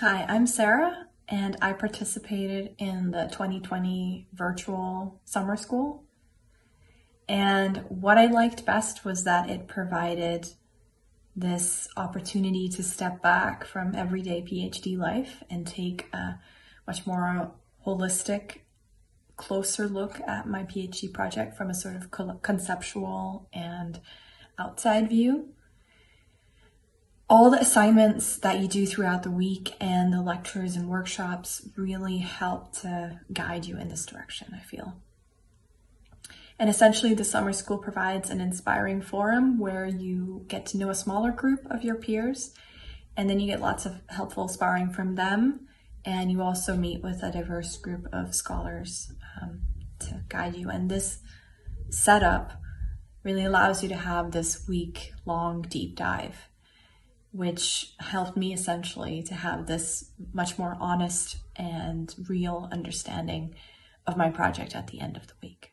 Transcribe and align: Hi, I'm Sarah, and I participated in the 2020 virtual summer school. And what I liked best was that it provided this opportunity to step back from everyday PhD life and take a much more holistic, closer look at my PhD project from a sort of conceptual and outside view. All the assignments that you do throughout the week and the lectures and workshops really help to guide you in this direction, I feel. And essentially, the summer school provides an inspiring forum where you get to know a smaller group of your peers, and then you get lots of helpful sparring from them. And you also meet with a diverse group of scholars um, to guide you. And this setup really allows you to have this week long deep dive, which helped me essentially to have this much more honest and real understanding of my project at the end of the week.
Hi, 0.00 0.24
I'm 0.28 0.48
Sarah, 0.48 1.06
and 1.28 1.56
I 1.62 1.72
participated 1.72 2.74
in 2.78 3.12
the 3.12 3.28
2020 3.30 4.26
virtual 4.32 5.20
summer 5.24 5.56
school. 5.56 6.02
And 7.28 7.84
what 7.88 8.18
I 8.18 8.26
liked 8.26 8.66
best 8.66 9.04
was 9.04 9.22
that 9.22 9.48
it 9.48 9.68
provided 9.68 10.48
this 11.36 11.86
opportunity 11.96 12.68
to 12.70 12.82
step 12.82 13.22
back 13.22 13.64
from 13.64 13.94
everyday 13.94 14.42
PhD 14.42 14.98
life 14.98 15.44
and 15.48 15.64
take 15.64 16.08
a 16.12 16.40
much 16.88 17.06
more 17.06 17.52
holistic, 17.86 18.62
closer 19.36 19.86
look 19.86 20.20
at 20.26 20.48
my 20.48 20.64
PhD 20.64 21.12
project 21.14 21.56
from 21.56 21.70
a 21.70 21.74
sort 21.74 21.94
of 21.94 22.10
conceptual 22.42 23.48
and 23.52 24.00
outside 24.58 25.08
view. 25.08 25.50
All 27.34 27.50
the 27.50 27.58
assignments 27.58 28.36
that 28.36 28.60
you 28.60 28.68
do 28.68 28.86
throughout 28.86 29.24
the 29.24 29.30
week 29.32 29.74
and 29.80 30.12
the 30.12 30.22
lectures 30.22 30.76
and 30.76 30.88
workshops 30.88 31.68
really 31.74 32.18
help 32.18 32.72
to 32.82 33.18
guide 33.32 33.64
you 33.64 33.76
in 33.76 33.88
this 33.88 34.06
direction, 34.06 34.54
I 34.54 34.60
feel. 34.60 34.94
And 36.60 36.70
essentially, 36.70 37.12
the 37.12 37.24
summer 37.24 37.52
school 37.52 37.78
provides 37.78 38.30
an 38.30 38.40
inspiring 38.40 39.02
forum 39.02 39.58
where 39.58 39.84
you 39.84 40.44
get 40.46 40.64
to 40.66 40.78
know 40.78 40.90
a 40.90 40.94
smaller 40.94 41.32
group 41.32 41.66
of 41.68 41.82
your 41.82 41.96
peers, 41.96 42.54
and 43.16 43.28
then 43.28 43.40
you 43.40 43.48
get 43.48 43.60
lots 43.60 43.84
of 43.84 43.94
helpful 44.10 44.46
sparring 44.46 44.90
from 44.90 45.16
them. 45.16 45.66
And 46.04 46.30
you 46.30 46.40
also 46.40 46.76
meet 46.76 47.02
with 47.02 47.20
a 47.24 47.32
diverse 47.32 47.76
group 47.78 48.06
of 48.12 48.32
scholars 48.32 49.12
um, 49.42 49.62
to 49.98 50.20
guide 50.28 50.54
you. 50.54 50.70
And 50.70 50.88
this 50.88 51.18
setup 51.90 52.52
really 53.24 53.44
allows 53.44 53.82
you 53.82 53.88
to 53.88 53.96
have 53.96 54.30
this 54.30 54.68
week 54.68 55.12
long 55.26 55.62
deep 55.62 55.96
dive, 55.96 56.36
which 57.34 57.94
helped 57.98 58.36
me 58.36 58.54
essentially 58.54 59.20
to 59.20 59.34
have 59.34 59.66
this 59.66 60.10
much 60.32 60.56
more 60.56 60.76
honest 60.78 61.36
and 61.56 62.14
real 62.28 62.68
understanding 62.70 63.52
of 64.06 64.16
my 64.16 64.30
project 64.30 64.76
at 64.76 64.86
the 64.86 65.00
end 65.00 65.16
of 65.16 65.26
the 65.26 65.34
week. 65.42 65.63